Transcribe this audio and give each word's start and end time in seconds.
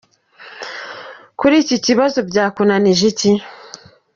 Kuri 1.39 1.55
iki 1.63 1.77
kibazo 1.85 2.19
byakunanije 2.29 3.03
iki?” 3.11 3.31